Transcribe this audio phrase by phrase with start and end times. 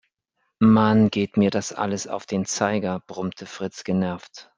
[0.59, 4.49] "Mann, geht mir das alles auf den Zeiger", brummte Fritz genervt.